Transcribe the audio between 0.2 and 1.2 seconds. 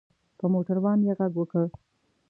په موټر وان یې